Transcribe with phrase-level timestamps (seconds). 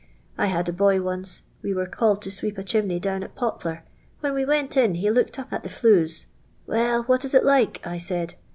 [0.35, 3.83] I hud a bi)y imce— we were called to sweep a chimney down at Pojdar.
[4.21, 6.25] When we went in he looked up the flues.'
[6.67, 8.33] \Yeil, what is it like V I said.